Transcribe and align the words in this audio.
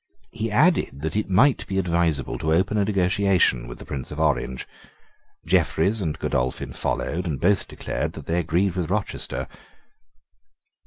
He 0.31 0.49
added 0.49 1.01
that 1.01 1.15
it 1.15 1.29
might 1.29 1.67
be 1.67 1.77
advisable 1.77 2.39
to 2.39 2.53
open 2.55 2.79
a 2.79 2.85
negotiation 2.85 3.67
with 3.67 3.77
the 3.77 3.85
Prince 3.85 4.09
of 4.09 4.19
Orange. 4.19 4.67
Jeffreys 5.45 6.01
and 6.01 6.17
Godolphin 6.17 6.73
followed; 6.73 7.27
and 7.27 7.39
both 7.39 7.67
declared 7.67 8.13
that 8.13 8.25
they 8.25 8.39
agreed 8.39 8.75
with 8.75 8.89
Rochester. 8.89 9.47